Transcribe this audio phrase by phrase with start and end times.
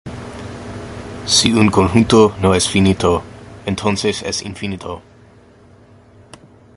[1.27, 3.21] Si un conjunto no es finito,
[3.67, 5.03] entonces es infinito.